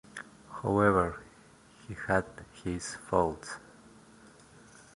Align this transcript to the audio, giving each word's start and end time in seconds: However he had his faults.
However 0.63 1.21
he 1.87 1.93
had 2.07 2.25
his 2.63 2.95
faults. 2.95 3.57